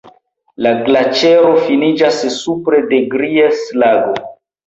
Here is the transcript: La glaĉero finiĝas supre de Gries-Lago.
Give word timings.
La 0.67 0.69
glaĉero 0.85 1.51
finiĝas 1.65 2.17
supre 2.37 2.79
de 2.93 3.01
Gries-Lago. 3.13 4.19